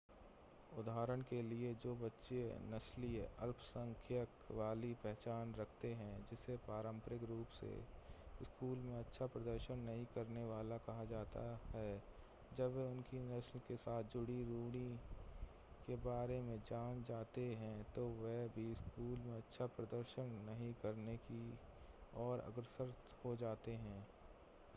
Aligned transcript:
उदाहरण 0.79 1.21
के 1.21 1.41
लिए 1.41 1.73
जो 1.73 1.93
बच्चे 1.95 2.43
नस्लीय 2.71 3.27
अल्पसंख्यक 3.39 4.51
वाली 4.51 4.93
पहचान 5.03 5.53
रखते 5.59 5.87
हैं 5.93 6.13
जिसे 6.29 6.55
पारंपरिक 6.67 7.23
रूप 7.23 7.47
से 7.51 7.71
स्कूल 8.45 8.77
में 8.77 8.97
अच्छा 8.99 9.25
प्रदर्शन 9.25 9.79
नहीं 9.79 10.05
करने 10.15 10.45
वाला 10.45 10.77
कहा 10.77 11.03
जाता 11.05 11.43
है 11.75 11.91
जब 12.57 12.75
वे 12.75 12.85
उनकी 12.85 13.19
नस्ल 13.27 13.59
के 13.59 13.77
साथ 13.77 14.13
जुड़ी 14.13 14.39
रूढ़ि 14.43 14.87
के 15.87 15.95
बारे 16.05 16.39
में 16.41 16.57
जान 16.69 17.03
जाते 17.09 17.45
हैं 17.61 17.75
तो 17.95 18.07
वे 18.15 18.39
भी 18.55 18.73
स्कूल 18.75 19.17
में 19.27 19.37
अच्छा 19.37 19.65
प्रदर्शन 19.77 20.33
नहीं 20.47 20.73
करने 20.83 21.15
की 21.27 21.43
ओर 22.19 22.43
अग्रसर 22.47 22.93
हो 23.25 23.35
जाते 23.35 23.71
हैं 23.85 24.03